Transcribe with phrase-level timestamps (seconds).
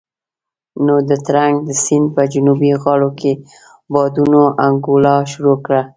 [0.85, 3.31] نو د ترنک د سيند په جنوبي غاړو کې
[3.93, 5.81] بادونو انګولا شروع کړه.